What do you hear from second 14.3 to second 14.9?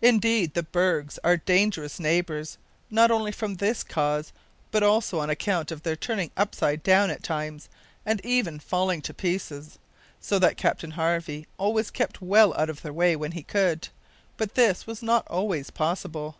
but this